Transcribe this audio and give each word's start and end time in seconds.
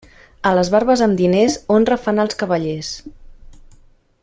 A 0.51 0.53
les 0.59 0.71
barbes 0.75 1.03
amb 1.07 1.19
diners 1.19 1.59
honra 1.75 1.99
fan 2.07 2.25
els 2.25 2.41
cavallers. 2.41 2.91